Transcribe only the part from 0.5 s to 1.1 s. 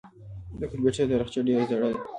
د کمپیوټر